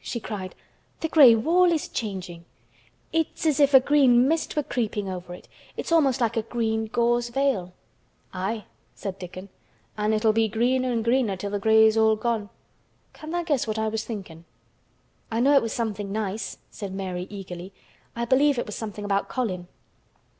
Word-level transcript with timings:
she 0.00 0.20
cried, 0.20 0.54
"the 1.00 1.08
gray 1.08 1.34
wall 1.34 1.72
is 1.72 1.88
changing. 1.88 2.44
It 3.12 3.26
is 3.34 3.46
as 3.46 3.58
if 3.58 3.74
a 3.74 3.80
green 3.80 4.28
mist 4.28 4.54
were 4.54 4.62
creeping 4.62 5.08
over 5.08 5.34
it. 5.34 5.48
It's 5.76 5.90
almost 5.90 6.20
like 6.20 6.36
a 6.36 6.42
green 6.42 6.84
gauze 6.86 7.30
veil." 7.30 7.72
"Aye," 8.32 8.66
said 8.94 9.18
Dickon. 9.18 9.48
"An' 9.98 10.12
it'll 10.12 10.32
be 10.32 10.46
greener 10.46 10.92
and 10.92 11.04
greener 11.04 11.34
till 11.36 11.50
th' 11.50 11.60
gray's 11.60 11.96
all 11.96 12.14
gone. 12.14 12.48
Can 13.12 13.32
tha' 13.32 13.42
guess 13.42 13.66
what 13.66 13.76
I 13.76 13.88
was 13.88 14.04
thinkin'?" 14.04 14.44
"I 15.32 15.40
know 15.40 15.56
it 15.56 15.62
was 15.62 15.72
something 15.72 16.12
nice," 16.12 16.58
said 16.70 16.94
Mary 16.94 17.26
eagerly. 17.28 17.72
"I 18.14 18.24
believe 18.24 18.60
it 18.60 18.66
was 18.66 18.76
something 18.76 19.04
about 19.04 19.28
Colin." 19.28 19.66